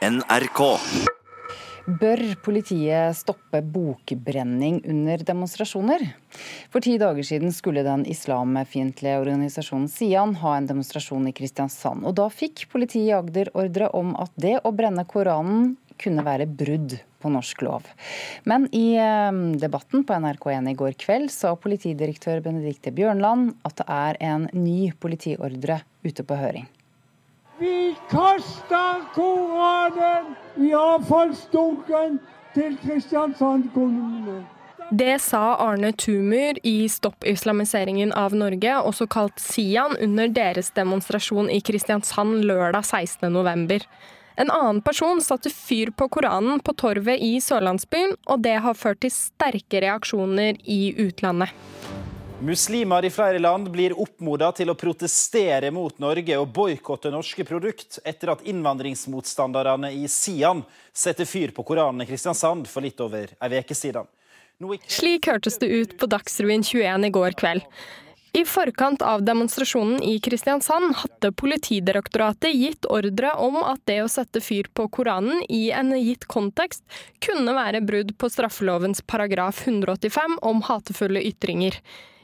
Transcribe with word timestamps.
NRK. 0.00 0.60
Bør 2.00 2.20
politiet 2.40 3.18
stoppe 3.18 3.60
bokbrenning 3.60 4.78
under 4.88 5.20
demonstrasjoner? 5.28 6.06
For 6.72 6.80
ti 6.80 6.94
dager 7.00 7.26
siden 7.28 7.52
skulle 7.52 7.84
den 7.84 8.06
islamfiendtlige 8.08 9.18
organisasjonen 9.20 9.90
Sian 9.92 10.32
ha 10.40 10.54
en 10.56 10.70
demonstrasjon 10.70 11.28
i 11.28 11.34
Kristiansand. 11.36 12.08
Og 12.08 12.16
da 12.16 12.30
fikk 12.32 12.64
politiet 12.72 13.10
i 13.10 13.14
Agder 13.18 13.52
ordre 13.52 13.92
om 14.00 14.16
at 14.16 14.32
det 14.40 14.56
å 14.64 14.72
brenne 14.72 15.04
Koranen 15.04 15.74
kunne 16.00 16.24
være 16.24 16.48
brudd 16.48 16.96
på 17.20 17.36
norsk 17.36 17.60
lov. 17.68 17.84
Men 18.48 18.70
i 18.72 18.96
eh, 18.96 19.44
debatten 19.60 20.08
på 20.08 20.16
NRK1 20.16 20.72
i 20.72 20.78
går 20.80 20.96
kveld 21.04 21.28
sa 21.28 21.52
politidirektør 21.60 22.40
Benedikte 22.48 22.96
Bjørnland 22.96 23.52
at 23.68 23.82
det 23.84 23.90
er 24.00 24.24
en 24.32 24.48
ny 24.56 24.94
politiordre 24.96 25.82
ute 26.08 26.24
på 26.24 26.40
høring. 26.40 26.70
Vi 27.60 27.96
kaster 28.10 29.02
Koranen 29.14 30.34
i 30.56 30.70
avfallsdunken 30.72 32.16
til 32.54 32.76
Kristiansand 32.80 33.66
kommune. 33.74 34.38
Det 34.90 35.18
sa 35.20 35.42
Arne 35.60 35.92
Tumur 35.92 36.56
i 36.66 36.88
Stopp 36.88 37.26
islamiseringen 37.28 38.14
av 38.16 38.32
Norge, 38.34 38.78
også 38.80 39.06
kalt 39.12 39.36
Sian, 39.38 39.92
under 40.00 40.32
deres 40.32 40.72
demonstrasjon 40.74 41.52
i 41.52 41.60
Kristiansand 41.60 42.40
lørdag 42.48 42.80
16.11. 42.88 43.84
En 44.40 44.50
annen 44.50 44.80
person 44.80 45.20
satte 45.20 45.52
fyr 45.52 45.92
på 45.92 46.08
Koranen 46.08 46.64
på 46.64 46.72
torvet 46.80 47.20
i 47.20 47.34
Sørlandsbyen, 47.44 48.16
og 48.24 48.40
det 48.48 48.56
har 48.64 48.78
ført 48.78 49.04
til 49.04 49.12
sterke 49.12 49.84
reaksjoner 49.84 50.56
i 50.64 50.94
utlandet. 51.04 51.52
Muslimer 52.42 53.04
i 53.04 53.10
flere 53.10 53.38
land 53.38 53.68
blir 53.70 53.92
oppmoda 54.00 54.48
til 54.56 54.70
å 54.72 54.74
protestere 54.78 55.68
mot 55.76 55.98
Norge 56.00 56.38
og 56.40 56.48
boikotte 56.56 57.10
norske 57.12 57.44
produkt 57.44 57.98
etter 58.00 58.32
at 58.32 58.46
innvandringsmotstanderne 58.48 59.90
i 59.92 60.08
Sian 60.08 60.62
setter 60.96 61.28
fyr 61.28 61.52
på 61.52 61.66
Koranen 61.68 62.00
i 62.00 62.08
Kristiansand 62.08 62.64
for 62.70 62.80
litt 62.80 63.00
over 63.04 63.34
ei 63.36 63.60
uke 63.60 63.76
siden. 63.76 64.08
Slik 64.88 65.28
hørtes 65.28 65.60
det 65.60 65.68
ut 65.68 65.92
på 66.00 66.08
Dagsrevyen 66.08 66.64
21 66.64 67.10
i 67.10 67.12
går 67.12 67.36
kveld. 67.36 67.66
I 68.32 68.46
forkant 68.48 69.02
av 69.04 69.20
demonstrasjonen 69.26 70.00
i 70.06 70.16
Kristiansand 70.24 70.94
hadde 71.02 71.32
Politidirektoratet 71.36 72.56
gitt 72.56 72.88
ordre 72.88 73.34
om 73.36 73.58
at 73.60 73.82
det 73.90 73.98
å 74.00 74.08
sette 74.08 74.40
fyr 74.40 74.70
på 74.72 74.86
Koranen 74.88 75.42
i 75.52 75.66
en 75.76 75.92
gitt 75.98 76.24
kontekst 76.30 76.86
kunne 77.20 77.52
være 77.52 77.82
brudd 77.84 78.14
på 78.16 78.32
straffelovens 78.32 79.04
paragraf 79.04 79.66
185 79.66 80.38
om 80.40 80.64
hatefulle 80.70 81.20
ytringer. 81.34 81.76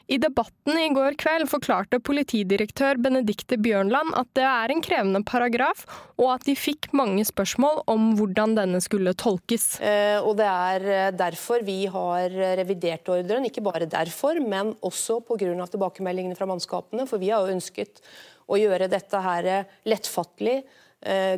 I 0.07 0.19
debatten 0.23 0.79
i 0.79 0.87
går 0.95 1.17
kveld 1.19 1.49
forklarte 1.51 1.99
politidirektør 2.05 3.01
Benedikte 3.03 3.59
Bjørnland 3.59 4.13
at 4.15 4.29
det 4.39 4.45
er 4.47 4.71
en 4.71 4.83
krevende 4.85 5.23
paragraf, 5.27 5.83
og 6.15 6.31
at 6.37 6.47
de 6.47 6.55
fikk 6.55 6.93
mange 6.95 7.25
spørsmål 7.27 7.83
om 7.91 8.13
hvordan 8.19 8.55
denne 8.55 8.79
skulle 8.85 9.17
tolkes. 9.19 9.81
Eh, 9.83 10.21
og 10.21 10.37
Det 10.39 10.47
er 10.47 10.87
eh, 10.87 11.11
derfor 11.17 11.67
vi 11.67 11.81
har 11.91 12.31
revidert 12.63 13.11
ordren. 13.11 13.49
Ikke 13.51 13.65
bare 13.67 13.91
derfor, 13.91 14.39
men 14.39 14.77
også 14.81 15.19
pga. 15.27 15.51
tilbakemeldingene 15.67 16.39
fra 16.39 16.47
mannskapene. 16.47 17.09
For 17.11 17.19
vi 17.19 17.35
har 17.35 17.43
jo 17.43 17.59
ønsket 17.59 17.99
å 18.47 18.59
gjøre 18.61 18.87
dette 18.87 19.21
her 19.27 19.67
lettfattelig 19.91 20.61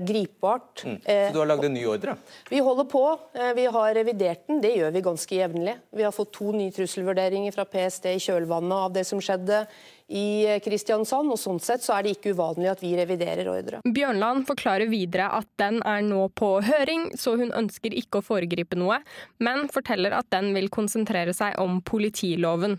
gripbart. 0.00 0.84
Mm. 0.84 0.96
Så 1.04 1.32
du 1.34 1.38
har 1.38 1.48
lagd 1.50 1.64
en 1.68 1.74
ny 1.74 1.84
ordre? 1.86 2.16
Vi 2.48 2.58
holder 2.64 2.84
på. 2.88 3.04
Eh, 3.34 3.52
vi 3.54 3.66
har 3.66 3.94
revidert 3.94 4.46
den. 4.46 4.60
Det 4.60 4.72
gjør 4.76 4.90
vi 4.94 5.04
ganske 5.04 5.34
jevnlig. 5.36 5.76
Vi 5.90 6.02
har 6.02 6.12
fått 6.12 6.32
to 6.32 6.52
nye 6.52 6.72
trusselvurderinger 6.72 7.52
fra 7.52 7.66
PST 7.68 8.10
i 8.14 8.18
kjølvannet 8.22 8.76
av 8.78 8.92
det 8.96 9.04
som 9.08 9.20
skjedde 9.20 9.64
i 10.08 10.46
eh, 10.48 10.60
Kristiansand, 10.64 11.32
og 11.34 11.40
sånn 11.40 11.60
sett 11.60 11.84
så 11.84 11.98
er 11.98 12.06
det 12.06 12.14
ikke 12.16 12.32
uvanlig 12.36 12.70
at 12.72 12.84
vi 12.84 12.94
reviderer 12.96 13.50
ordre. 13.52 13.82
Bjørnland 13.84 14.46
forklarer 14.48 14.88
videre 14.88 15.28
at 15.36 15.48
den 15.60 15.82
er 15.84 16.00
nå 16.06 16.24
på 16.38 16.54
høring, 16.64 17.10
så 17.18 17.36
hun 17.40 17.52
ønsker 17.52 17.96
ikke 17.96 18.22
å 18.22 18.24
foregripe 18.24 18.78
noe, 18.78 19.02
men 19.44 19.68
forteller 19.72 20.16
at 20.16 20.30
den 20.34 20.54
vil 20.56 20.70
konsentrere 20.72 21.36
seg 21.36 21.60
om 21.60 21.82
politiloven. 21.84 22.78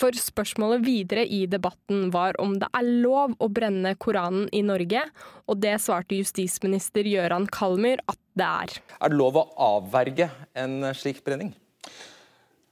For 0.00 0.16
spørsmålet 0.16 0.84
videre 0.86 1.26
i 1.28 1.42
debatten 1.50 2.08
var 2.14 2.38
om 2.40 2.54
det 2.60 2.70
er 2.72 2.86
lov 3.04 3.34
å 3.36 3.48
brenne 3.52 3.92
Koranen 4.00 4.46
i 4.56 4.62
Norge, 4.64 5.02
og 5.44 5.60
det 5.60 5.74
svarte 5.84 6.16
justisminister 6.16 7.04
Gøran 7.04 7.48
Kalmyr 7.52 8.00
at 8.08 8.20
det 8.38 8.46
er. 8.46 8.78
Er 8.96 9.12
det 9.12 9.18
lov 9.20 9.36
å 9.36 9.44
avverge 9.60 10.30
en 10.56 10.88
slik 10.96 11.20
brenning? 11.26 11.52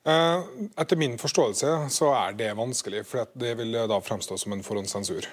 Eh, 0.08 0.48
etter 0.80 0.97
min 0.97 1.19
forståelse 1.20 1.75
så 1.92 2.10
er 2.16 2.38
det 2.38 2.54
vanskelig, 2.56 3.04
for 3.04 3.28
det 3.36 3.53
vil 3.60 3.76
da 3.91 4.00
fremstå 4.00 4.38
som 4.41 4.56
en 4.56 4.64
forhåndssensur. 4.64 5.28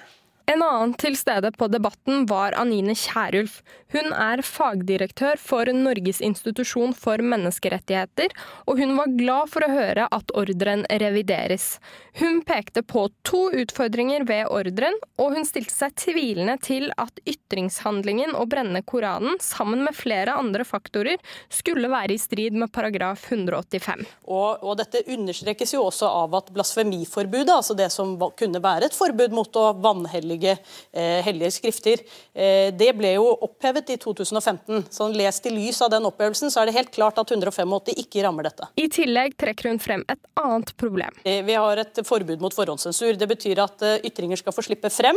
En 0.46 0.62
annen 0.62 0.92
til 0.94 1.16
stede 1.18 1.50
på 1.58 1.66
debatten 1.66 2.22
var 2.30 2.54
Anine 2.54 2.94
Kierulf. 2.94 3.64
Hun 3.90 4.12
er 4.14 4.44
fagdirektør 4.46 5.40
for 5.42 5.66
Norges 5.74 6.20
institusjon 6.22 6.92
for 6.94 7.18
menneskerettigheter, 7.18 8.30
og 8.70 8.78
hun 8.78 8.94
var 8.94 9.10
glad 9.18 9.50
for 9.50 9.66
å 9.66 9.70
høre 9.72 10.04
at 10.14 10.30
ordren 10.38 10.84
revideres. 11.02 11.80
Hun 12.20 12.44
pekte 12.46 12.84
på 12.86 13.08
to 13.26 13.40
utfordringer 13.58 14.22
ved 14.28 14.52
ordren, 14.54 14.94
og 15.18 15.34
hun 15.34 15.48
stilte 15.48 15.74
seg 15.74 15.96
tvilende 15.98 16.54
til 16.62 16.92
at 16.94 17.18
ytringshandlingen 17.26 18.36
å 18.38 18.46
brenne 18.46 18.84
Koranen, 18.86 19.40
sammen 19.42 19.82
med 19.82 19.98
flere 19.98 20.38
andre 20.38 20.62
faktorer, 20.66 21.18
skulle 21.50 21.90
være 21.90 22.14
i 22.14 22.22
strid 22.22 22.54
med 22.54 22.70
paragraf 22.74 23.26
185. 23.32 24.06
Og, 24.30 24.62
og 24.62 24.78
dette 24.78 25.02
understrekes 25.10 25.74
jo 25.74 25.82
også 25.88 26.06
av 26.22 26.38
at 26.38 26.54
blasfemiforbudet, 26.54 27.50
altså 27.58 27.74
det 27.74 27.90
som 27.94 28.14
kunne 28.38 28.62
være 28.62 28.92
et 28.92 28.98
forbud 28.98 29.34
mot 29.34 29.58
å 29.58 29.68
vanhellige 29.82 30.35
hellige, 30.36 30.58
eh, 30.92 31.22
hellige 31.24 31.50
skrifter. 31.50 32.02
Eh, 32.34 32.72
det 32.72 32.92
ble 32.96 33.14
jo 33.14 33.26
opphevet 33.42 33.90
i 33.90 33.96
2015. 33.96 34.84
så 34.90 35.08
Lest 35.16 35.46
i 35.46 35.50
lys 35.50 35.80
av 35.82 35.90
den 35.90 36.04
opphevelsen, 36.04 36.50
så 36.50 36.60
er 36.60 36.66
det 36.66 36.74
helt 36.74 36.92
klart 36.92 37.18
at 37.18 37.30
185 37.30 37.94
ikke 37.96 38.22
rammer 38.22 38.42
dette. 38.44 38.68
I 38.76 38.88
tillegg 38.88 39.36
trekker 39.36 39.70
hun 39.70 39.78
frem 39.78 40.04
et 40.08 40.20
annet 40.36 40.76
problem. 40.76 41.10
Eh, 41.24 41.42
vi 41.42 41.54
har 41.54 41.76
et 41.78 41.94
forbud 42.04 42.40
mot 42.40 42.52
forhåndssensur. 42.52 43.16
Det 43.18 43.28
betyr 43.28 43.62
at 43.62 44.04
ytringer 44.04 44.36
skal 44.36 44.52
få 44.52 44.62
slippe 44.62 44.90
frem. 44.90 45.16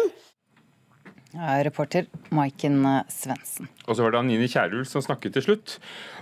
Ja, 1.31 1.59
reporter 1.63 2.07
Maiken 2.33 2.81
Svendsen. 3.13 3.69
Og 3.85 3.97
så 3.97 4.05
var 4.05 4.13
det 4.13 4.21
Anine 4.23 4.47
Kierulf 4.49 4.89
som 4.89 5.03
snakket 5.05 5.35
til 5.37 5.45
slutt. 5.45 5.75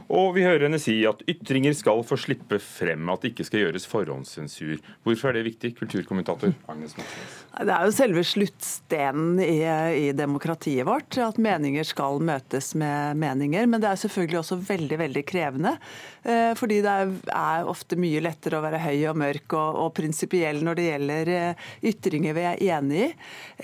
Og 0.08 0.38
vi 0.38 0.44
hører 0.46 0.68
henne 0.68 0.80
si 0.80 1.02
at 1.08 1.20
ytringer 1.28 1.74
skal 1.76 2.00
få 2.08 2.16
slippe 2.20 2.62
frem, 2.64 3.10
at 3.12 3.24
det 3.24 3.34
ikke 3.34 3.46
skal 3.48 3.66
gjøres 3.66 3.88
forhåndssensur. 3.92 4.78
Hvorfor 5.04 5.32
er 5.32 5.40
det 5.40 5.48
viktig, 5.50 5.74
kulturkommentator 5.76 6.54
Agnes 6.72 6.96
Moxnes? 6.96 7.34
Det 7.58 7.74
er 7.74 7.88
jo 7.88 7.96
selve 7.96 8.24
sluttstenen 8.28 9.42
i, 9.44 9.58
i, 10.00 10.06
demokratiet 10.16 10.88
vårt, 10.88 11.18
at 11.20 11.40
meninger 11.42 11.84
skal 11.88 12.22
møtes 12.24 12.72
med 12.80 13.20
meninger. 13.20 13.68
Men 13.68 13.84
det 13.84 13.90
er 13.92 14.02
selvfølgelig 14.04 14.40
også 14.44 14.60
veldig 14.70 15.02
veldig 15.04 15.26
krevende. 15.28 15.76
Eh, 16.24 16.54
fordi 16.60 16.80
det 16.86 16.96
er, 16.96 17.68
ofte 17.68 18.00
mye 18.00 18.24
lettere 18.24 18.62
å 18.62 18.64
være 18.64 18.80
høy 18.86 19.10
og 19.12 19.20
mørk 19.20 19.58
og, 19.60 19.82
og 19.84 19.92
prinsipiell 19.98 20.62
når 20.64 20.80
det 20.80 20.88
gjelder 20.88 21.34
eh, 21.36 21.68
ytringer 21.92 22.38
vi 22.38 22.48
er 22.48 22.64
enig 22.78 23.04
i. 23.10 23.12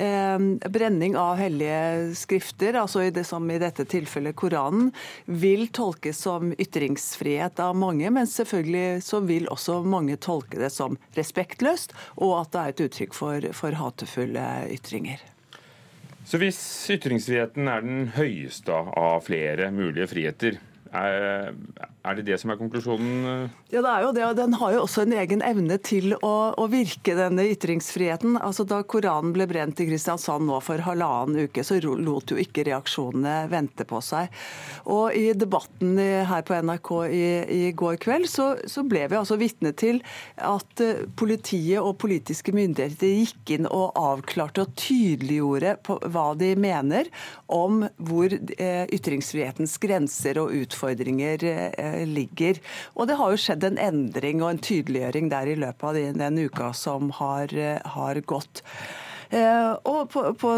Eh, 0.03 0.49
brenning 0.67 1.15
av 1.19 1.32
hellige 1.39 2.13
skrifter, 2.17 2.77
altså 2.79 3.05
i 3.05 3.11
det 3.13 3.25
som 3.27 3.49
i 3.51 3.59
dette 3.61 3.85
tilfellet 3.89 4.35
Koranen, 4.39 4.91
vil 5.25 5.67
tolkes 5.73 6.21
som 6.25 6.53
ytringsfrihet 6.55 7.59
av 7.63 7.75
mange, 7.77 8.09
men 8.13 8.29
selvfølgelig 8.29 9.03
så 9.05 9.21
vil 9.25 9.49
også 9.51 9.81
mange 9.87 10.17
tolke 10.21 10.61
det 10.61 10.71
som 10.73 10.97
respektløst, 11.17 11.95
og 12.21 12.37
at 12.41 12.53
det 12.53 12.63
er 12.63 12.73
et 12.73 12.83
uttrykk 12.87 13.17
for, 13.17 13.51
for 13.57 13.79
hatefulle 13.79 14.47
ytringer. 14.73 15.21
Så 16.23 16.39
hvis 16.39 16.59
ytringsfriheten 16.93 17.67
er 17.67 17.83
den 17.83 18.05
høyeste 18.15 18.71
av 18.71 19.25
flere 19.25 19.67
mulige 19.75 20.07
friheter, 20.07 20.61
er, 20.93 21.51
er 22.03 22.17
det 22.17 22.25
det 22.27 22.37
som 22.41 22.51
er 22.51 22.59
konklusjonen? 22.59 23.49
Ja, 23.71 23.79
det 23.79 23.91
er 23.91 24.01
jo 24.03 24.11
det. 24.15 24.23
og 24.27 24.35
Den 24.35 24.57
har 24.59 24.73
jo 24.75 24.81
også 24.83 25.05
en 25.05 25.15
egen 25.15 25.43
evne 25.45 25.77
til 25.79 26.17
å, 26.19 26.33
å 26.59 26.65
virke, 26.71 27.15
denne 27.15 27.45
ytringsfriheten. 27.53 28.35
Altså 28.43 28.65
Da 28.67 28.81
Koranen 28.83 29.31
ble 29.35 29.47
brent 29.47 29.79
i 29.79 29.87
Kristiansand 29.87 30.47
nå 30.49 30.59
for 30.63 30.83
halvannen 30.83 31.47
uke, 31.47 31.63
så 31.63 31.79
lot 31.79 32.33
jo 32.33 32.39
ikke 32.41 32.65
reaksjonene 32.67 33.47
vente 33.51 33.87
på 33.87 34.01
seg. 34.03 34.33
Og 34.91 35.15
I 35.15 35.31
debatten 35.37 35.95
her 36.27 36.43
på 36.43 36.57
NRK 36.59 36.91
i, 37.07 37.23
i 37.55 37.61
går 37.77 37.95
kveld 38.03 38.27
så, 38.29 38.53
så, 38.67 38.83
ble 38.83 39.05
vi 39.07 39.17
altså 39.17 39.39
vitne 39.39 39.71
til 39.79 40.01
at 40.43 40.83
eh, 40.83 41.05
politiet 41.15 41.79
og 41.79 41.95
politiske 42.03 42.51
myndigheter 42.55 43.13
gikk 43.23 43.55
inn 43.55 43.69
og 43.69 43.95
avklarte 43.99 44.65
og 44.65 44.75
tydeliggjorde 44.79 45.77
hva 46.11 46.27
de 46.39 46.51
mener 46.59 47.07
om 47.47 47.85
hvor 47.95 48.33
eh, 48.33 48.83
ytringsfrihetens 48.91 49.77
grenser 49.81 50.41
og 50.41 50.51
utfordringer 50.63 51.47
eh, 51.47 51.92
ligger. 52.09 52.59
Og 52.97 53.09
det 53.09 53.17
har 53.19 53.31
jo 53.33 53.39
skjedd 53.39 53.65
en 53.67 53.79
endring 53.81 54.43
og 54.43 54.53
en 54.53 54.61
tydeliggjøring 54.63 55.31
der 55.33 55.53
i 55.53 55.57
løpet 55.59 55.89
av 55.89 56.19
den 56.19 56.43
uka 56.43 56.73
som 56.77 57.11
har, 57.21 57.53
eh, 57.53 57.81
har 57.95 58.21
gått. 58.27 58.63
Eh, 59.33 59.71
og 59.89 60.11
på, 60.13 60.51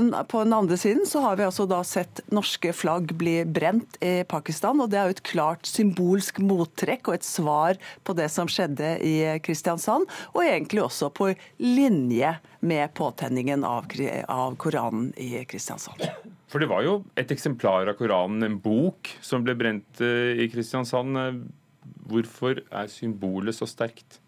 den 0.43 0.53
andre 0.53 0.77
siden 0.77 1.05
så 1.07 1.21
har 1.23 1.37
vi 1.39 1.45
altså 1.47 1.63
da 1.69 1.79
sett 1.87 2.19
norske 2.33 2.73
flagg 2.75 3.13
bli 3.15 3.37
brent 3.47 3.95
i 4.03 4.25
Pakistan. 4.27 4.81
og 4.83 4.91
Det 4.91 4.99
er 4.99 5.07
jo 5.07 5.15
et 5.15 5.23
klart 5.23 5.69
symbolsk 5.69 6.41
mottrekk 6.43 7.07
og 7.07 7.15
et 7.15 7.27
svar 7.27 7.79
på 8.03 8.15
det 8.17 8.27
som 8.33 8.51
skjedde 8.51 8.97
i 8.99 9.15
Kristiansand. 9.45 10.09
Og 10.33 10.43
egentlig 10.43 10.83
også 10.83 11.11
på 11.15 11.31
linje 11.63 12.35
med 12.59 12.91
påtenningen 12.99 13.63
av, 13.63 13.87
av 14.27 14.59
Koranen 14.59 15.13
i 15.15 15.45
Kristiansand. 15.47 16.34
For 16.51 16.61
det 16.61 16.69
var 16.69 16.83
jo 16.85 16.99
et 17.17 17.31
eksemplar 17.33 17.89
av 17.89 17.97
Koranen, 17.99 18.43
en 18.45 18.59
bok, 18.61 19.09
som 19.25 19.45
ble 19.45 19.55
brent 19.57 20.01
eh, 20.03 20.43
i 20.43 20.49
Kristiansand. 20.51 21.17
Hvorfor 22.05 22.61
er 22.69 22.91
symbolet 22.91 23.57
så 23.57 23.67
sterkt? 23.69 24.19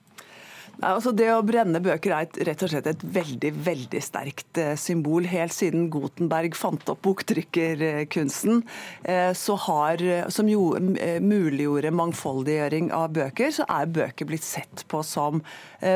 Nei, 0.78 0.92
altså 0.94 1.10
Det 1.16 1.26
å 1.34 1.42
brenne 1.46 1.80
bøker 1.82 2.14
er 2.14 2.28
et, 2.28 2.38
rett 2.46 2.64
og 2.66 2.70
slett 2.70 2.90
et 2.92 3.04
veldig 3.16 3.50
veldig 3.66 4.02
sterkt 4.04 4.60
eh, 4.62 4.76
symbol. 4.78 5.26
Helt 5.26 5.56
siden 5.56 5.88
Gutenberg 5.94 6.54
fant 6.58 6.86
opp 6.94 7.02
boktrykkerkunsten, 7.08 8.62
eh, 9.10 9.34
har, 9.66 10.04
som 10.34 10.52
jo, 10.52 10.70
eh, 10.78 11.18
muliggjorde 11.24 11.94
mangfoldiggjøring 11.98 12.92
av 12.94 13.10
bøker, 13.18 13.50
så 13.58 13.66
er 13.74 13.90
bøker 13.90 14.30
blitt 14.30 14.46
sett 14.46 14.86
på 14.92 15.02
som 15.06 15.42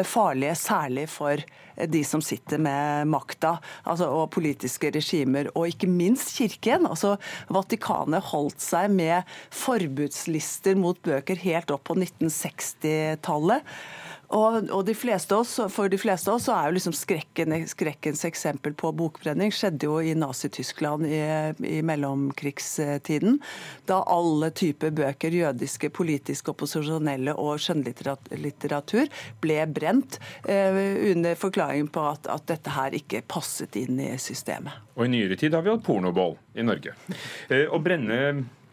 farlige, 0.06 0.54
særlig 0.58 1.08
for 1.10 1.42
de 1.90 2.02
som 2.06 2.22
sitter 2.22 2.60
med 2.62 3.10
makta, 3.10 3.56
altså, 3.90 4.10
og 4.14 4.30
politiske 4.34 4.92
regimer, 4.94 5.50
og 5.56 5.72
ikke 5.72 5.90
minst 5.90 6.36
kirken. 6.38 6.86
Altså, 6.90 7.16
Vatikanet 7.50 8.30
holdt 8.30 8.62
seg 8.62 8.94
med 8.94 9.26
forbudslister 9.50 10.78
mot 10.78 11.02
bøker 11.02 11.42
helt 11.42 11.74
opp 11.74 11.88
på 11.90 11.98
1960-tallet. 11.98 13.66
Og, 14.32 14.70
og 14.72 14.86
de 14.88 14.96
oss, 15.36 15.58
For 15.74 15.92
de 15.92 16.00
fleste 16.00 16.32
av 16.32 16.38
oss 16.38 16.48
så 16.48 16.56
er 16.56 16.70
jo 16.70 16.76
liksom 16.78 16.96
skrekken, 16.96 17.56
skrekkens 17.68 18.24
eksempel 18.28 18.74
på 18.78 18.92
bokbrenning 18.96 19.52
skjedde 19.56 19.88
jo 19.90 19.98
i 20.00 20.14
Nazi-Tyskland 20.18 21.08
i, 21.08 21.22
i, 21.68 21.82
mellomkrigstiden. 21.86 23.40
Da 23.90 24.02
alle 24.08 24.52
typer 24.56 24.94
bøker, 24.96 25.36
jødiske, 25.36 25.92
politiske, 25.94 26.54
opposisjonelle 26.54 27.36
og 27.40 27.60
skjønnlitteratur, 27.64 29.12
ble 29.44 29.60
brent 29.72 30.20
eh, 30.48 30.80
under 31.12 31.36
forklaringen 31.40 31.92
på 31.92 32.06
at, 32.14 32.30
at, 32.32 32.48
dette 32.52 32.74
her 32.74 32.96
ikke 32.98 33.24
passet 33.28 33.76
inn 33.80 34.00
i 34.02 34.14
systemet. 34.20 34.74
Og 34.96 35.06
I 35.06 35.12
nyere 35.14 35.38
tid 35.40 35.56
har 35.56 35.64
vi 35.66 35.72
hatt 35.74 35.86
pornoball 35.86 36.36
i 36.56 36.66
Norge. 36.66 36.96
Eh, 37.52 37.68
å 37.68 37.80
brenne 37.84 38.22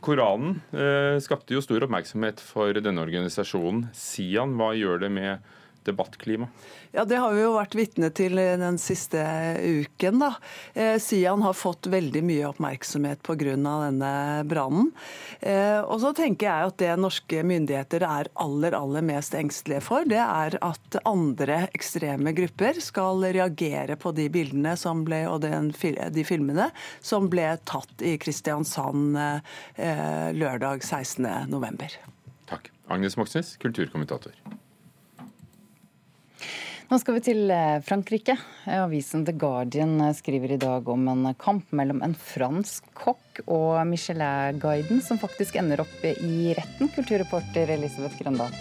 Koranen 0.04 0.60
eh, 0.70 1.18
skapte 1.22 1.56
jo 1.56 1.62
stor 1.64 1.82
oppmerksomhet 1.86 2.42
for 2.42 2.76
denne 2.78 3.02
organisasjonen. 3.02 3.88
Sian, 3.96 4.54
hva 4.58 4.70
gjør 4.78 5.02
det 5.02 5.10
med 5.14 5.48
debattklima? 5.88 6.48
Ja, 6.92 7.04
Det 7.04 7.18
har 7.20 7.34
vi 7.34 7.42
jo 7.42 7.56
vært 7.56 7.76
vitne 7.76 8.08
til 8.14 8.36
den 8.36 8.78
siste 8.80 9.20
uken. 9.60 10.18
da. 10.18 10.34
Eh, 10.74 10.98
Sian 10.98 11.42
har 11.42 11.56
fått 11.56 11.88
veldig 11.90 12.22
mye 12.24 12.48
oppmerksomhet 12.48 13.22
pga. 13.22 13.56
denne 13.56 14.44
brannen. 14.48 14.92
Eh, 15.40 15.80
og 15.80 16.00
så 16.00 16.14
tenker 16.14 16.46
jeg 16.48 16.66
at 16.72 16.76
det 16.78 16.96
norske 16.98 17.42
myndigheter 17.44 18.02
er 18.02 18.28
aller, 18.34 18.72
aller 18.72 19.02
mest 19.02 19.34
engstelige 19.34 19.82
for, 19.82 20.04
det 20.04 20.20
er 20.20 20.58
at 20.62 20.98
andre 21.04 21.68
ekstreme 21.74 22.32
grupper 22.34 22.80
skal 22.80 23.22
reagere 23.22 23.96
på 23.96 24.14
de 24.14 24.28
bildene 24.28 24.76
ble, 25.04 25.22
og 25.28 25.42
den, 25.42 25.70
de 25.70 26.24
filmene 26.24 26.70
som 27.00 27.28
ble 27.28 27.58
tatt 27.64 28.02
i 28.02 28.16
Kristiansand 28.18 29.18
eh, 29.18 30.30
lørdag 30.34 30.82
16.11. 30.82 31.98
Takk. 32.48 32.70
Agnes 32.88 33.16
Moxnes, 33.16 33.56
kulturkommentator. 33.60 34.32
Nå 36.88 36.96
skal 36.96 37.18
vi 37.18 37.20
til 37.20 37.50
eh, 37.52 37.82
Frankrike. 37.84 38.32
Avisen 38.72 39.26
The 39.28 39.34
Guardian 39.36 39.98
eh, 40.00 40.14
skriver 40.16 40.54
i 40.54 40.60
dag 40.60 40.86
om 40.88 41.02
en 41.12 41.34
kamp 41.36 41.68
mellom 41.76 42.00
en 42.00 42.14
fransk 42.16 42.86
kokk 42.96 43.42
og 43.44 43.82
Michelin-guiden, 43.90 45.02
som 45.04 45.20
faktisk 45.20 45.58
ender 45.60 45.82
opp 45.84 46.06
i 46.08 46.54
retten, 46.56 46.88
kulturreporter 46.94 47.74
Elisabeth 47.76 48.16
Grøndal. 48.22 48.56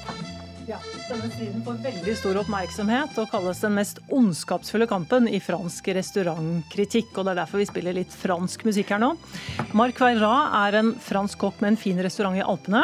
Ja, 0.68 0.82
denne 1.08 1.30
striden 1.32 1.64
får 1.64 1.80
veldig 1.86 2.18
stor 2.20 2.42
oppmerksomhet 2.42 3.16
og 3.22 3.32
kalles 3.32 3.64
den 3.64 3.78
mest 3.78 4.04
ondskapsfulle 4.12 4.90
kampen 4.92 5.32
i 5.32 5.40
fransk 5.40 5.88
restaurantkritikk. 5.96 7.16
og 7.16 7.24
Det 7.24 7.32
er 7.32 7.42
derfor 7.46 7.64
vi 7.64 7.70
spiller 7.72 7.96
litt 7.96 8.12
fransk 8.12 8.68
musikk 8.68 8.92
her 8.92 9.00
nå. 9.06 9.14
Marc 9.72 10.04
Veira 10.04 10.34
er 10.66 10.82
en 10.82 10.92
fransk 11.00 11.40
kokk 11.48 11.64
med 11.64 11.78
en 11.78 11.82
fin 11.88 12.04
restaurant 12.04 12.36
i 12.36 12.44
Alpene. 12.44 12.84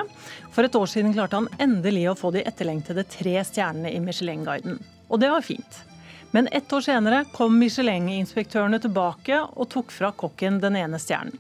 For 0.56 0.64
et 0.64 0.80
år 0.80 0.88
siden 0.88 1.12
klarte 1.12 1.44
han 1.44 1.52
endelig 1.60 2.08
å 2.14 2.20
få 2.24 2.32
de 2.32 2.48
etterlengtede 2.48 3.04
tre 3.20 3.42
stjernene 3.44 3.92
i 3.92 4.00
Michelin-guiden. 4.00 4.80
Og 5.14 5.22
det 5.22 5.30
var 5.30 5.46
fint. 5.46 5.84
Men 6.34 6.48
ett 6.50 6.74
år 6.74 6.82
senere 6.82 7.26
kom 7.34 7.60
Michelin-inspektørene 7.62 8.80
tilbake 8.82 9.38
og 9.46 9.70
tok 9.70 9.94
fra 9.94 10.10
kokken 10.18 10.58
den 10.64 10.80
ene 10.80 10.98
stjernen. 10.98 11.38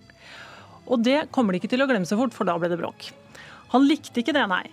Og 0.86 1.02
det 1.02 1.32
kommer 1.34 1.56
de 1.56 1.62
ikke 1.62 1.72
til 1.72 1.82
å 1.82 1.88
glemme 1.90 2.06
så 2.06 2.20
fort, 2.20 2.36
for 2.36 2.46
da 2.46 2.54
ble 2.62 2.70
det 2.70 2.78
bråk. 2.78 3.08
Han 3.74 3.88
likte 3.90 4.22
ikke 4.22 4.36
det, 4.36 4.44
nei. 4.52 4.68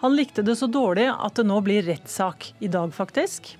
Han 0.00 0.16
likte 0.16 0.44
det 0.46 0.54
så 0.56 0.68
dårlig 0.72 1.10
at 1.12 1.36
det 1.36 1.44
nå 1.44 1.58
blir 1.66 1.84
rettssak 1.84 2.54
i 2.64 2.70
dag, 2.72 2.94
faktisk. 2.96 3.50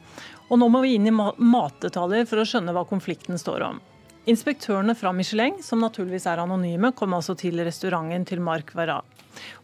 Og 0.48 0.62
nå 0.62 0.70
må 0.72 0.80
vi 0.86 0.94
inn 0.96 1.10
i 1.10 1.12
matdetaljer 1.12 2.24
for 2.30 2.40
å 2.40 2.46
skjønne 2.48 2.72
hva 2.72 2.86
konflikten 2.88 3.36
står 3.40 3.66
om. 3.66 3.82
Inspektørene 4.30 4.96
fra 4.96 5.12
Michelin, 5.12 5.60
som 5.62 5.82
naturligvis 5.84 6.24
er 6.30 6.40
anonyme, 6.40 6.94
kom 6.96 7.12
altså 7.18 7.36
til 7.38 7.60
restauranten 7.66 8.24
til 8.26 8.40
Marc 8.40 8.72
Verrat. 8.78 9.04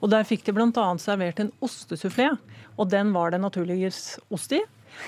Og 0.04 0.12
Der 0.12 0.28
fikk 0.28 0.44
de 0.44 0.52
bl.a. 0.52 0.86
servert 1.00 1.40
en 1.40 1.54
ostesufflé, 1.64 2.28
og 2.76 2.92
den 2.92 3.16
var 3.16 3.32
det 3.32 3.40
naturligvis 3.40 4.18
ost 4.28 4.52
i. 4.58 4.60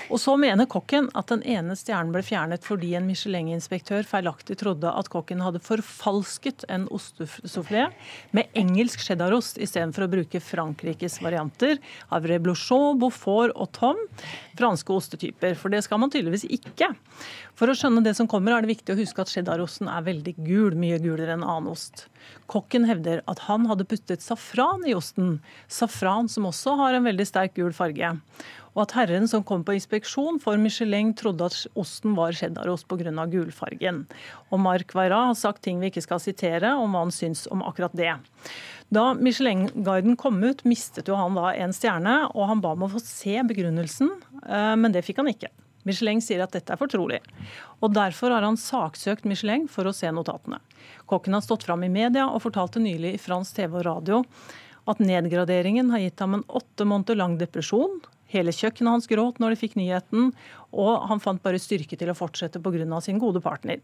Og 0.09 0.19
så 0.21 0.35
mener 0.39 0.67
kokken 0.69 1.07
at 1.17 1.31
den 1.31 1.43
ene 1.47 1.75
stjernen 1.77 2.13
ble 2.13 2.21
fjernet 2.25 2.65
fordi 2.65 2.93
en 2.97 3.07
Michelin-inspektør 3.09 4.05
feilaktig 4.07 4.57
trodde 4.61 4.91
at 4.91 5.09
kokken 5.13 5.43
hadde 5.43 5.61
forfalsket 5.65 6.65
en 6.71 6.87
ostesoufflé 6.93 7.87
med 8.35 8.51
engelsk 8.57 9.03
cheddarost 9.05 9.59
istedenfor 9.61 10.05
å 10.05 10.11
bruke 10.15 10.41
Frankrikes 10.43 11.19
varianter 11.23 11.79
av 12.13 12.27
reblochon, 12.29 12.99
beaufort 13.01 13.55
og 13.55 13.71
tom, 13.75 14.01
franske 14.59 14.93
ostetyper. 14.93 15.57
For 15.59 15.73
det 15.73 15.83
skal 15.85 16.01
man 16.01 16.13
tydeligvis 16.13 16.47
ikke. 16.49 16.91
For 17.55 17.71
å 17.71 17.77
skjønne 17.77 18.03
det 18.05 18.15
som 18.17 18.27
kommer, 18.29 18.55
er 18.55 18.65
det 18.65 18.73
viktig 18.73 18.93
å 18.93 18.99
huske 18.99 19.23
at 19.23 19.31
cheddarosten 19.31 19.89
er 19.91 20.05
veldig 20.05 20.35
gul, 20.43 20.75
mye 20.79 20.99
gulere 21.03 21.37
enn 21.37 21.45
annen 21.45 21.71
ost. 21.71 22.07
Kokken 22.51 22.85
hevder 22.89 23.21
at 23.31 23.45
han 23.47 23.65
hadde 23.69 23.87
puttet 23.89 24.23
safran 24.25 24.83
i 24.87 24.95
osten, 24.97 25.39
safran 25.71 26.29
som 26.31 26.49
også 26.49 26.75
har 26.81 26.97
en 26.97 27.07
veldig 27.07 27.27
sterk 27.29 27.55
gul 27.57 27.73
farge 27.75 28.15
og 28.75 28.83
at 28.83 28.95
herren 28.97 29.27
som 29.31 29.43
kom 29.47 29.63
på 29.65 29.77
inspeksjon 29.77 30.37
for 30.43 30.59
Michelin, 30.59 31.13
trodde 31.15 31.47
at 31.47 31.57
osten 31.79 32.15
var 32.17 32.35
cheddarost 32.35 32.87
pga. 32.91 33.25
gulfargen. 33.31 34.05
Og 34.51 34.59
Marc 34.59 34.93
Weira 34.93 35.25
har 35.29 35.35
sagt 35.39 35.63
ting 35.63 35.79
vi 35.79 35.89
ikke 35.89 36.03
skal 36.03 36.19
sitere 36.19 36.75
om 36.75 36.91
hva 36.91 37.05
han 37.05 37.15
syns 37.15 37.47
om 37.47 37.63
akkurat 37.63 37.95
det. 37.95 38.13
Da 38.91 39.13
Michelin-guiden 39.13 40.17
kom 40.19 40.43
ut, 40.43 40.63
mistet 40.67 41.07
jo 41.07 41.15
han 41.15 41.35
da 41.35 41.53
en 41.55 41.73
stjerne, 41.73 42.17
og 42.35 42.49
han 42.51 42.61
ba 42.61 42.75
om 42.75 42.85
å 42.85 42.91
få 42.91 43.01
se 43.01 43.39
begrunnelsen, 43.47 44.11
eh, 44.45 44.75
men 44.75 44.91
det 44.91 45.05
fikk 45.07 45.23
han 45.23 45.31
ikke. 45.31 45.49
Michelin 45.85 46.21
sier 46.21 46.41
at 46.41 46.53
dette 46.53 46.73
er 46.73 46.81
fortrolig. 46.81 47.21
Og 47.85 47.93
Derfor 47.93 48.33
har 48.33 48.45
han 48.45 48.57
saksøkt 48.57 49.25
Michelin 49.29 49.67
for 49.69 49.85
å 49.85 49.93
se 49.93 50.09
notatene. 50.11 50.59
Kokken 51.05 51.37
har 51.37 51.45
stått 51.45 51.65
fram 51.67 51.85
i 51.85 51.93
media 51.93 52.25
og 52.27 52.41
fortalte 52.43 52.81
nylig 52.81 53.15
i 53.15 53.21
fransk 53.21 53.61
TV 53.61 53.79
og 53.79 53.85
radio 53.85 54.23
at 54.89 55.01
nedgraderingen 55.01 55.89
har 55.93 56.01
gitt 56.03 56.21
ham 56.21 56.37
en 56.37 56.45
åtte 56.57 56.85
måneder 56.85 57.17
lang 57.17 57.37
depresjon, 57.41 58.01
Hele 58.35 58.53
kjøkkenet 58.55 58.97
hans 58.97 59.09
gråt 59.11 59.41
når 59.41 59.55
de 59.55 59.61
fikk 59.63 59.77
nyheten, 59.79 60.31
og 60.75 61.09
han 61.09 61.23
fant 61.23 61.43
bare 61.43 61.61
styrke 61.61 61.97
til 61.97 62.11
å 62.11 62.17
fortsette 62.17 62.61
pga. 62.61 63.01
sin 63.01 63.21
gode 63.21 63.41
partner. 63.41 63.79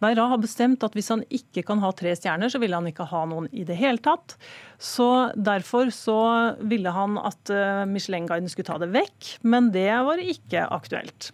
Beira 0.00 0.24
har 0.30 0.40
bestemt 0.40 0.84
at 0.86 0.94
hvis 0.96 1.10
han 1.12 1.22
ikke 1.28 1.62
kan 1.68 1.82
ha 1.82 1.90
tre 1.92 2.14
stjerner, 2.16 2.48
så 2.48 2.60
ville 2.62 2.76
han 2.78 2.88
ikke 2.88 3.04
ha 3.10 3.20
noen 3.28 3.50
i 3.52 3.66
det 3.68 3.76
hele 3.76 4.00
tatt. 4.00 4.36
Så 4.80 5.08
Derfor 5.36 5.90
så 5.92 6.20
ville 6.64 6.92
han 6.94 7.18
at 7.20 7.52
eh, 7.52 7.82
Michelin-guiden 7.88 8.48
skulle 8.48 8.70
ta 8.70 8.78
det 8.80 8.88
vekk, 8.94 9.34
men 9.44 9.68
det 9.74 9.90
var 10.06 10.22
ikke 10.22 10.64
aktuelt. 10.72 11.30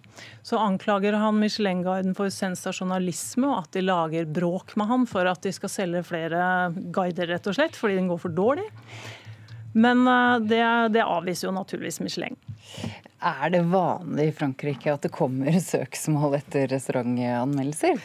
Så 0.47 0.59
anklager 0.59 1.15
han 1.21 1.39
Michelin-guiden 1.39 2.17
for 2.19 2.33
sensasjonalisme 2.33 3.47
og 3.53 3.61
at 3.61 3.79
de 3.79 3.85
lager 3.87 4.27
bråk 4.27 4.75
med 4.81 4.91
han 4.91 5.07
for 5.11 5.31
at 5.31 5.47
de 5.47 5.55
skal 5.55 5.71
selge 5.71 6.03
flere 6.11 6.43
guider, 6.75 7.31
rett 7.31 7.47
og 7.47 7.59
slett, 7.59 7.79
fordi 7.79 8.01
den 8.01 8.11
går 8.11 8.25
for 8.25 8.35
dårlig. 8.35 8.67
Men 9.77 10.07
eh, 10.09 10.39
det, 10.49 10.63
det 10.97 11.05
avviser 11.05 11.51
jo 11.51 11.57
naturligvis 11.57 12.01
Michelin. 12.01 12.39
Er 13.27 13.51
det 13.51 13.63
vanlig 13.73 14.27
i 14.29 14.33
Frankrike 14.37 14.93
at 14.93 15.05
det 15.07 15.11
kommer 15.15 15.57
søksmål 15.61 16.37
etter 16.39 16.67
restaurantanmeldelser? 16.73 18.01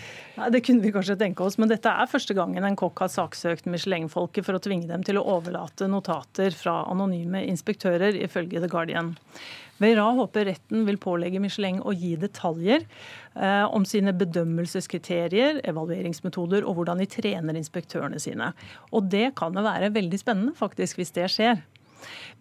Det 0.51 0.61
kunne 0.65 0.83
vi 0.83 0.93
kanskje 0.95 1.17
tenke 1.19 1.43
oss, 1.45 1.57
men 1.61 1.71
dette 1.71 1.91
er 1.91 2.09
første 2.11 2.35
gangen 2.37 2.63
en 2.65 2.77
kokk 2.79 3.03
har 3.03 3.11
saksøkt 3.11 3.67
Michelin-folket 3.71 4.47
for 4.47 4.57
å 4.57 4.63
tvinge 4.63 4.87
dem 4.89 5.03
til 5.07 5.19
å 5.19 5.25
overlate 5.35 5.89
notater 5.91 6.55
fra 6.55 6.81
anonyme 6.91 7.43
inspektører, 7.51 8.15
ifølge 8.23 8.63
The 8.63 8.71
Guardian. 8.71 9.13
Veira 9.81 10.05
håper 10.17 10.45
retten 10.51 10.85
vil 10.85 10.99
pålegge 11.01 11.41
Michelin 11.41 11.81
å 11.81 11.93
gi 11.95 12.13
detaljer 12.21 12.85
eh, 12.85 13.65
om 13.65 13.85
sine 13.87 14.13
bedømmelseskriterier, 14.17 15.63
evalueringsmetoder 15.71 16.67
og 16.67 16.77
hvordan 16.77 17.01
de 17.01 17.09
trener 17.09 17.57
inspektørene 17.57 18.21
sine. 18.21 18.51
Og 18.93 19.09
det 19.11 19.31
kan 19.39 19.57
jo 19.57 19.65
være 19.65 19.93
veldig 19.95 20.21
spennende, 20.21 20.57
faktisk, 20.57 21.01
hvis 21.01 21.15
det 21.17 21.29
skjer. 21.33 21.63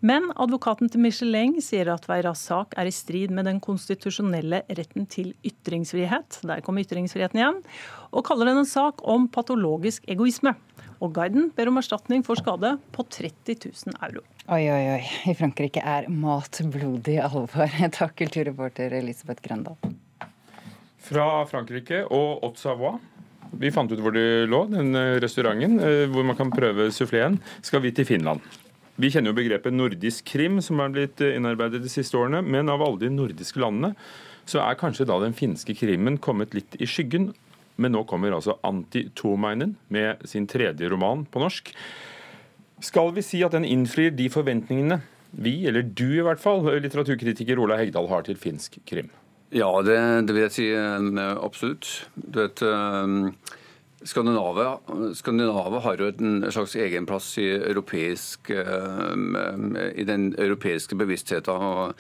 Men 0.01 0.31
advokaten 0.41 0.89
til 0.89 1.03
Michelin 1.05 1.59
sier 1.65 1.91
at 1.93 2.07
Veiras 2.09 2.43
sak 2.49 2.73
er 2.81 2.89
i 2.89 2.95
strid 2.95 3.33
med 3.37 3.45
den 3.49 3.61
konstitusjonelle 3.61 4.63
retten 4.69 5.09
til 5.11 5.35
ytringsfrihet, 5.47 6.41
der 6.49 6.63
kom 6.65 6.81
ytringsfriheten 6.81 7.41
igjen, 7.41 7.61
og 8.11 8.25
kaller 8.29 8.49
den 8.49 8.63
en 8.63 8.69
sak 8.69 9.05
om 9.05 9.29
patologisk 9.33 10.09
egoisme. 10.11 10.55
Og 11.01 11.15
guiden 11.17 11.49
ber 11.57 11.71
om 11.71 11.81
erstatning 11.81 12.25
for 12.25 12.41
skade 12.41 12.75
på 12.95 13.05
30 13.09 13.61
000 13.69 14.01
euro. 14.09 14.25
Oi, 14.51 14.65
oi, 14.67 14.87
oi. 14.97 15.03
I 15.31 15.33
Frankrike 15.39 15.79
er 15.87 16.09
mat 16.11 16.59
blodig 16.73 17.21
alvor. 17.23 17.71
Takk, 17.95 18.17
kulturreporter 18.19 18.97
Elisabeth 18.99 19.45
Grøndal. 19.45 19.77
Fra 21.07 21.27
Frankrike 21.47 22.01
og 22.11 22.43
Haute 22.43 22.59
Savoie 22.59 22.99
Vi 23.63 23.71
fant 23.71 23.95
ut 23.95 24.03
hvor 24.03 24.15
det 24.15 24.49
lå, 24.51 24.65
den 24.73 24.91
restauranten 25.23 25.79
hvor 26.11 26.27
man 26.27 26.39
kan 26.41 26.51
prøve 26.51 26.89
suffleen. 26.91 27.39
Skal 27.63 27.85
vi 27.87 27.95
til 27.95 28.09
Finland. 28.11 28.43
Vi 28.99 29.13
kjenner 29.15 29.31
jo 29.31 29.39
begrepet 29.39 29.77
nordisk 29.77 30.27
krim, 30.35 30.59
som 30.59 30.83
er 30.83 30.99
blitt 30.99 31.23
innarbeidet 31.23 31.85
de 31.87 31.95
siste 31.95 32.19
årene. 32.19 32.43
Men 32.43 32.75
av 32.75 32.83
alle 32.83 33.05
de 33.05 33.15
nordiske 33.15 33.63
landene 33.63 33.95
så 34.51 34.65
er 34.67 34.83
kanskje 34.83 35.07
da 35.07 35.23
den 35.23 35.39
finske 35.39 35.79
krimmen 35.79 36.19
kommet 36.19 36.59
litt 36.59 36.75
i 36.83 36.91
skyggen. 36.91 37.31
Men 37.79 37.95
nå 37.95 38.03
kommer 38.03 38.35
altså 38.35 38.59
Antti 38.67 39.07
Tomeinen 39.15 39.79
med 39.95 40.27
sin 40.27 40.51
tredje 40.51 40.91
roman 40.91 41.23
på 41.31 41.39
norsk. 41.39 41.71
Skal 42.81 43.13
vi 43.17 43.25
si 43.25 43.43
at 43.45 43.53
den 43.53 43.67
innfrir 43.69 44.13
de 44.17 44.29
forventningene 44.33 45.01
vi, 45.31 45.67
eller 45.69 45.85
du 45.85 46.09
i 46.17 46.25
hvert 46.27 46.41
fall, 46.43 46.65
litteraturkritiker 46.83 47.61
Ola 47.63 47.79
Hegdal 47.79 48.09
har 48.11 48.25
til 48.27 48.39
finsk 48.41 48.81
krim? 48.89 49.11
Ja, 49.55 49.71
det, 49.83 49.97
det 50.27 50.35
vil 50.35 50.45
jeg 50.47 50.55
si 50.55 50.67
absolutt. 50.75 51.89
Du 52.15 52.41
vet, 52.41 52.63
Skandinavia, 54.07 54.79
Skandinavia 55.15 55.83
har 55.85 56.01
jo 56.01 56.09
en 56.11 56.45
slags 56.55 56.77
egenplass 56.79 57.33
i, 57.43 57.49
europeisk, 57.59 58.51
i 58.51 60.07
den 60.09 60.31
europeiske 60.39 60.97
bevisstheten. 60.97 61.93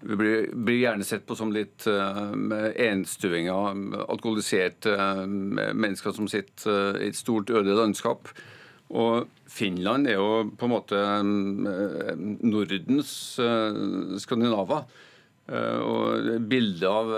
vi 0.00 0.16
blir, 0.16 0.48
blir, 0.52 0.80
gjerne 0.80 1.04
sett 1.04 1.26
på 1.26 1.36
som 1.36 1.52
litt 1.52 1.86
uh, 1.86 2.34
enstuinger, 2.76 3.76
alkoholiserte 4.08 4.96
mennesker 5.26 6.12
som 6.12 6.28
sitter 6.28 6.98
i 7.00 7.08
et 7.08 7.16
stort, 7.16 7.50
øde 7.50 7.76
landskap. 7.76 8.28
Og 8.92 9.30
Finland 9.50 10.08
er 10.10 10.18
jo 10.18 10.44
på 10.58 10.66
en 10.66 10.74
måte 10.74 10.98
uh, 11.00 12.12
Nordens 12.44 13.14
uh, 13.40 14.18
Skandinava. 14.20 14.84
og 15.44 16.28
Bildet 16.48 16.88
av, 16.88 17.10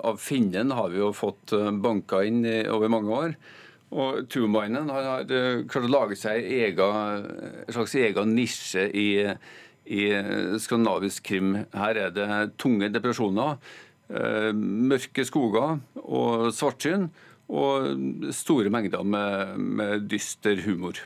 av, 0.00 0.16
finnen 0.16 0.70
har 0.72 0.88
vi 0.88 1.02
jo 1.02 1.10
fått 1.12 1.52
banka 1.84 2.22
inn 2.24 2.46
i, 2.48 2.62
over 2.64 2.88
mange 2.88 3.12
år. 3.12 3.34
Og 3.92 4.22
Tumainen 4.32 4.88
har 4.88 5.26
klart 5.68 5.84
å 5.84 5.92
lage 5.92 6.16
seg 6.16 6.48
en 6.48 7.74
slags 7.76 7.94
egen 8.00 8.32
nisje 8.32 8.86
i 8.88 9.08
i 9.86 10.08
skandinavisk 10.62 11.24
krim. 11.26 11.54
Her 11.74 11.98
er 11.98 12.14
det 12.14 12.28
tunge 12.60 12.90
depresjoner, 12.92 13.58
eh, 14.08 14.52
mørke 14.52 15.24
skoger 15.24 15.80
og 15.96 16.52
svartsyn, 16.52 17.10
og 17.52 18.32
store 18.32 18.72
mengder 18.72 19.04
med, 19.04 19.56
med 19.60 20.06
dyster 20.08 20.62
humor. 20.64 21.00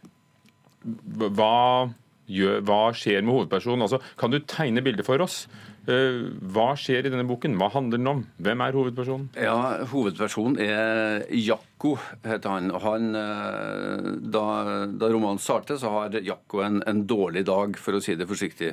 Hva, 0.87 1.88
gjør, 2.31 2.61
hva, 2.67 2.83
skjer 2.95 3.25
med 3.25 3.35
hovedpersonen? 3.35 3.87
Altså, 3.87 3.99
kan 4.21 4.31
du 4.31 4.38
tegne 4.47 4.85
bildet 4.87 5.07
for 5.07 5.23
oss? 5.25 5.45
Eh, 5.87 6.23
hva 6.50 6.73
skjer 6.79 7.07
i 7.07 7.11
denne 7.12 7.26
boken? 7.29 7.55
Hva 7.61 7.69
handler 7.75 8.00
den 8.00 8.11
om? 8.11 8.23
Hvem 8.43 8.62
er 8.65 8.79
hovedpersonen? 8.79 9.26
Ja, 9.38 9.57
Hovedpersonen 9.93 10.59
er 10.62 11.26
Jakko, 11.31 11.95
heter 12.26 12.55
han. 12.57 12.73
han 12.83 13.11
eh, 13.21 14.09
da, 14.35 14.47
da, 14.91 15.11
romanen 15.12 15.43
starter, 15.43 15.79
så 15.79 15.93
har 15.95 16.19
Jakko 16.26 16.65
en, 16.67 16.81
en, 16.91 17.05
dårlig 17.07 17.45
dag, 17.47 17.79
for 17.79 17.99
å 17.99 18.03
si 18.03 18.19
det 18.19 18.26
forsiktig. 18.31 18.73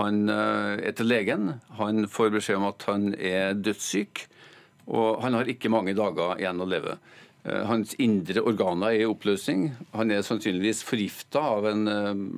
Han 0.00 0.24
eh, 0.32 0.88
er 0.88 0.96
til 0.96 1.12
legen. 1.12 1.58
Han 1.80 2.08
får 2.08 2.32
beskjed 2.38 2.60
om 2.60 2.70
at 2.70 2.88
han 2.88 3.12
er 3.16 3.56
dødssyk, 3.60 4.24
og 4.86 5.22
han 5.24 5.34
har 5.34 5.48
ikke 5.50 5.70
mange 5.72 5.96
dager 5.98 6.38
igjen 6.40 6.62
å 6.62 6.68
leve. 6.68 6.96
Hans 7.46 7.94
indre 8.02 8.42
organer 8.42 8.94
er 8.94 9.04
i 9.04 9.10
oppløsning. 9.10 9.68
Han 9.94 10.10
er 10.10 10.24
sannsynligvis 10.26 10.82
forgifta 10.86 11.42
av 11.58 11.68
en 11.70 11.84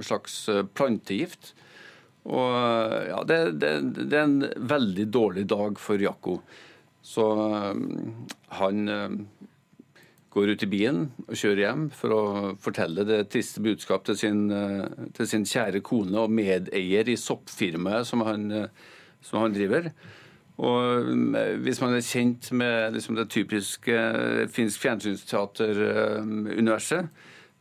slags 0.04 0.42
plantegift. 0.76 1.54
Og 2.28 2.52
ja, 3.08 3.22
det, 3.24 3.38
det, 3.62 3.72
det, 3.96 4.12
er 4.12 4.26
en 4.26 4.68
veldig 4.68 5.06
dårlig 5.08 5.46
dag 5.48 5.80
for 5.80 6.00
Jakko. 6.02 6.36
Så 7.00 7.24
han 8.58 8.92
går 10.28 10.52
ut 10.52 10.66
i 10.66 10.70
bilen 10.70 11.06
og 11.24 11.40
kjører 11.40 11.64
hjem 11.64 11.88
for 11.96 12.12
å 12.12 12.22
fortelle 12.60 13.06
det 13.08 13.22
triste 13.32 13.64
budskap 13.64 14.04
til 14.04 14.18
sin, 14.20 14.44
til 15.16 15.30
sin 15.30 15.48
kjære 15.48 15.80
kone 15.88 16.20
og 16.20 16.36
medeier 16.36 17.08
i 17.08 17.16
soppfirmaet 17.16 18.08
som 18.10 18.26
han, 18.28 18.50
som 19.24 19.40
han 19.40 19.56
driver. 19.56 19.88
Og 20.58 21.06
um, 21.06 21.36
Hvis 21.62 21.78
man 21.82 21.94
er 21.94 22.00
kjent 22.02 22.52
med 22.52 22.92
liksom, 22.96 23.14
det 23.18 23.30
typiske 23.30 24.14
finsk 24.54 24.80
fjernsynsteateruniverset, 24.82 27.08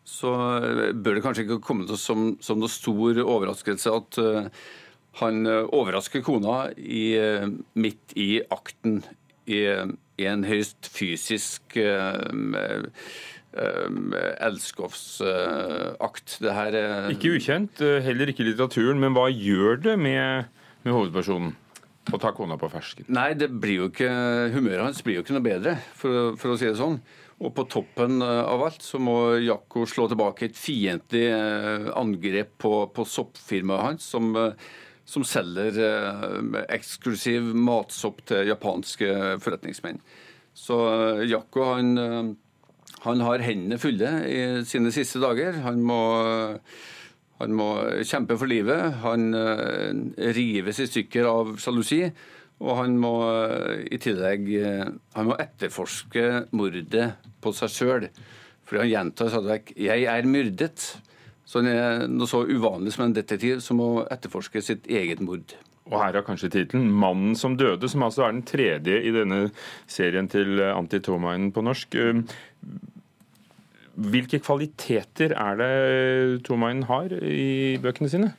så 0.07 0.31
bør 0.95 1.13
det 1.17 1.23
kanskje 1.25 1.43
ikke 1.43 1.65
komme 1.67 1.85
til 1.87 1.97
som, 1.99 2.37
som 2.41 2.59
noe 2.61 2.69
stor 2.71 3.17
overraskelse 3.25 3.89
at 3.91 4.17
uh, 4.23 4.43
han 5.19 5.35
uh, 5.45 5.63
overrasker 5.75 6.21
kona 6.25 6.69
i, 6.79 7.19
uh, 7.19 7.47
midt 7.75 8.13
i 8.15 8.41
akten 8.47 9.03
i, 9.47 9.63
i 10.19 10.25
en 10.27 10.43
høyst 10.47 10.89
fysisk 10.91 11.77
elskovsakt. 13.57 16.37
Ikke 17.13 17.31
ukjent, 17.37 17.79
heller 18.03 18.27
ikke 18.31 18.43
litteraturen, 18.43 18.99
men 18.99 19.13
hva 19.15 19.27
gjør 19.31 19.75
det 19.85 19.95
med, 20.01 20.43
med 20.83 20.91
hovedpersonen? 20.91 21.55
Å 22.07 22.19
ta 22.21 22.31
kona 22.35 22.55
på 22.59 22.69
fersken? 22.71 23.07
Nei, 23.11 23.33
det 23.35 23.49
blir 23.51 23.81
jo 23.81 23.87
ikke, 23.91 24.09
humøret 24.53 24.85
hans 24.85 25.03
blir 25.03 25.19
jo 25.19 25.25
ikke 25.25 25.35
noe 25.35 25.45
bedre, 25.45 25.77
for, 25.97 26.37
for 26.39 26.53
å 26.53 26.59
si 26.59 26.69
det 26.69 26.77
sånn. 26.79 27.01
Og 27.37 27.53
på 27.53 27.67
toppen 27.69 28.21
eh, 28.25 28.43
av 28.49 28.63
alt 28.65 28.85
så 28.85 28.99
må 29.01 29.37
Jakko 29.43 29.85
slå 29.89 30.07
tilbake 30.09 30.47
et 30.47 30.57
fiendtlig 30.57 31.27
eh, 31.29 31.89
angrep 31.99 32.55
på, 32.63 32.73
på 32.93 33.05
soppfirmaet 33.05 33.85
hans, 33.85 34.07
som, 34.15 34.31
eh, 34.39 34.55
som 35.07 35.25
selger 35.27 35.77
eksklusiv 36.73 37.53
matsopp 37.55 38.23
til 38.27 38.49
japanske 38.49 39.37
forretningsmenn. 39.43 40.01
Så 40.57 40.75
Jakko 41.29 41.67
han, 41.69 42.33
han 43.03 43.21
har 43.23 43.43
hendene 43.45 43.77
fulle 43.79 44.09
i 44.25 44.39
sine 44.67 44.91
siste 44.91 45.21
dager. 45.21 45.61
Han 45.63 45.83
må, 45.85 45.99
han 47.37 47.53
må 47.53 47.69
kjempe 48.01 48.37
for 48.37 48.49
livet. 48.49 48.99
Han 49.03 49.29
rives 50.17 50.79
i 50.81 50.87
stykker 50.89 51.29
av 51.29 51.55
sjalusi. 51.61 52.01
Og 52.63 52.79
han 52.79 52.97
må 52.97 53.13
eh, 53.29 53.85
i 53.93 53.99
tillegg 54.01 54.49
eh, 54.57 54.87
han 55.17 55.29
må 55.29 55.37
etterforske 55.41 56.47
mordet 56.57 57.11
på 57.43 57.53
seg 57.55 57.73
sjøl. 57.73 58.07
Fordi 58.67 58.83
han 58.83 58.91
gjentar 58.91 59.29
stadig 59.31 59.51
vekk 59.53 59.75
'jeg 59.77 60.07
er 60.11 60.27
myrdet'. 60.27 60.87
Så 61.47 61.61
han 61.61 61.69
er 61.71 62.07
noe 62.11 62.27
så 62.27 62.43
uvanlig 62.43 62.91
som 62.91 63.05
en 63.05 63.15
detektiv 63.15 63.61
som 63.63 63.77
må 63.79 64.03
etterforske 64.11 64.61
sitt 64.61 64.87
eget 64.87 65.21
mord. 65.23 65.53
Og 65.87 66.01
her 66.01 66.17
er 66.17 66.25
kanskje 66.25 66.49
tittelen 66.51 66.91
'Mannen 66.91 67.35
som 67.35 67.55
døde', 67.55 67.87
som 67.87 68.03
altså 68.03 68.25
er 68.25 68.31
den 68.31 68.43
tredje 68.43 68.99
i 68.99 69.11
denne 69.11 69.51
serien 69.87 70.27
til 70.27 70.59
Antti 70.59 70.99
Tomainen 70.99 71.53
på 71.53 71.61
norsk. 71.63 71.95
Eh, 73.97 74.09
hvilke 74.11 74.39
kvaliteter 74.39 75.33
er 75.35 75.55
det 75.61 76.43
Tomainen 76.45 76.83
har 76.83 77.13
i 77.21 77.77
bøkene 77.81 78.09
sine? 78.09 78.33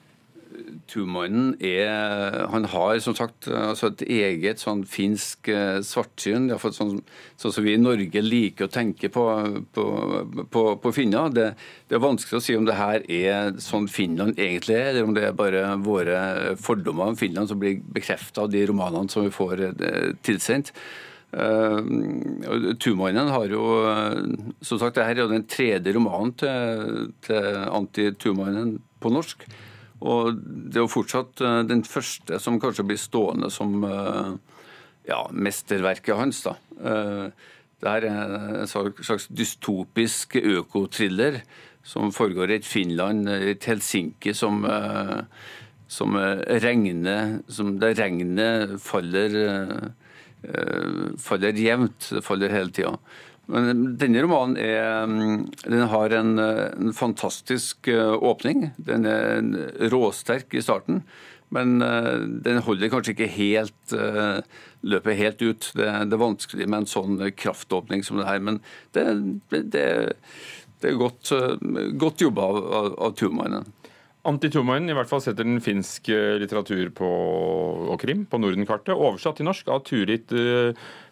Tumannen 0.88 1.52
er 1.62 2.46
Han 2.50 2.64
har 2.64 2.98
som 2.98 3.14
sagt 3.14 3.46
altså 3.48 3.90
et 3.92 4.02
eget 4.02 4.58
sånn 4.58 4.84
finsk 4.88 5.50
svartsyn. 5.84 6.48
Iallfall 6.48 6.72
Sånn, 6.74 7.02
sånn 7.36 7.52
som 7.54 7.64
vi 7.64 7.74
i 7.76 7.80
Norge 7.80 8.22
liker 8.24 8.66
å 8.66 8.72
tenke 8.72 9.10
på, 9.12 9.24
på, 9.76 9.84
på, 10.50 10.62
på 10.82 10.92
finner. 10.96 11.30
Det, 11.30 11.50
det, 11.88 11.98
er 11.98 12.02
vanskelig 12.02 12.40
å 12.40 12.44
si 12.44 12.56
om 12.56 12.66
det 12.66 12.78
her 12.78 13.04
er 13.04 13.52
sånn 13.62 13.90
Finland 13.92 14.40
egentlig 14.40 14.78
er, 14.78 14.90
eller 14.92 15.08
om 15.08 15.14
det 15.14 15.28
er 15.28 15.36
bare 15.36 15.76
våre 15.84 16.56
fordommer 16.58 17.12
om 17.12 17.20
Finland 17.20 17.52
som 17.52 17.60
blir 17.60 17.82
bekrefta 17.94 18.46
av 18.46 18.52
de 18.54 18.64
romanene 18.70 19.12
som 19.12 19.28
vi 19.28 19.34
får 19.34 19.68
eh, 19.68 20.10
tilsendt. 20.26 20.72
Uh, 21.28 22.72
Tumannen 22.80 23.28
har 23.28 23.50
jo 23.52 23.64
Som 24.64 24.78
sagt, 24.80 24.96
dette 24.96 25.04
er 25.12 25.18
jo 25.20 25.26
den 25.28 25.44
tredje 25.44 25.92
romanen 25.92 26.32
til, 26.40 27.10
til 27.26 27.58
Anti 27.68 28.06
Tumannen 28.16 28.78
på 29.02 29.12
norsk. 29.12 29.44
Og 30.06 30.36
det 30.38 30.78
er 30.78 30.84
jo 30.84 30.90
fortsatt 30.92 31.42
eh, 31.42 31.60
den 31.66 31.82
første 31.86 32.38
som 32.42 32.58
kanskje 32.62 32.86
blir 32.86 33.00
stående 33.00 33.50
som 33.50 33.82
eh, 33.86 34.34
ja, 35.10 35.22
mesterverket 35.32 36.18
hans. 36.18 36.44
da. 36.46 36.54
Eh, 36.78 37.54
det 37.78 37.94
er 37.94 38.08
en 38.10 38.66
slags 38.66 39.28
dystopisk 39.30 40.34
økotriller 40.40 41.42
som 41.86 42.10
foregår 42.12 42.50
i 42.50 42.56
et 42.58 42.66
Finland, 42.66 43.28
i 43.30 43.52
et 43.52 43.68
Helsinki, 43.70 44.32
som, 44.34 44.66
som 45.86 46.16
regner 46.18 47.38
som 47.46 47.76
Det 47.78 47.92
regnet 48.00 48.74
faller, 48.82 49.38
faller 51.18 51.56
jevnt. 51.58 52.10
Det 52.14 52.22
faller 52.24 52.52
hele 52.54 52.70
tida. 52.74 52.92
Men 53.48 53.94
denne 53.96 54.22
romanen 54.24 54.58
er, 54.60 55.08
den 55.64 55.84
har 55.88 56.14
en, 56.18 56.34
en, 56.38 56.92
fantastisk 56.96 57.88
eh, 57.88 58.12
åpning. 58.12 58.70
Den 58.76 59.08
er 59.08 59.40
råsterk 59.88 60.52
i 60.52 60.62
starten. 60.64 61.00
Men 61.54 61.80
eh, 61.80 62.26
den 62.44 62.60
holder 62.66 62.92
kanskje 62.92 63.14
ikke 63.14 63.30
helt 63.38 63.94
eh, 63.96 64.42
løpet 64.84 65.20
helt 65.22 65.40
ut. 65.40 65.70
Det, 65.72 65.88
det, 65.88 66.18
er 66.18 66.20
vanskelig 66.20 66.68
med 66.68 66.82
en 66.82 66.92
sånn 66.92 67.16
kraftåpning 67.40 68.04
som 68.04 68.20
det 68.20 68.28
her. 68.28 68.44
Men 68.44 68.60
det, 68.92 69.06
det, 69.48 69.64
det 69.72 70.92
er 70.92 71.00
godt, 71.00 71.32
godt 71.96 72.28
jobba 72.28 72.50
av, 72.52 72.60
av, 72.82 72.92
av 73.08 73.16
Antti 74.26 74.50
i 74.50 74.96
hvert 74.96 75.08
fall 75.08 75.22
setter 75.22 75.46
den 75.46 75.60
finske 75.62 76.16
litteratur 76.42 76.90
på, 76.90 77.10
og 77.92 78.00
krim 78.02 78.26
på 78.26 78.40
Nordenkartet. 78.42 78.96
Oversatt 78.96 79.38
til 79.38 79.46
norsk 79.46 79.68
av 79.70 79.84
Turit 79.86 80.34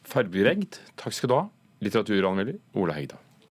Farbregd. 0.06 0.80
Takk 0.98 1.14
skal 1.14 1.30
du 1.30 1.36
ha. 1.38 1.44
Litteraturanmelder 1.86 2.58
Ola 2.74 2.96
Hegdal. 2.98 3.25